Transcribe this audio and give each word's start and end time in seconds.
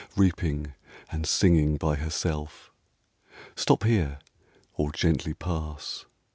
Reaping 0.17 0.73
and 1.11 1.27
singing 1.27 1.77
by 1.77 1.93
herself; 1.97 2.71
Stop 3.55 3.83
here, 3.83 4.17
or 4.73 4.91
gently 4.91 5.35
pass! 5.35 6.07